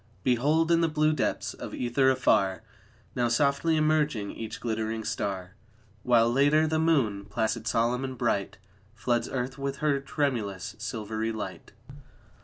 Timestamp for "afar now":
2.09-3.27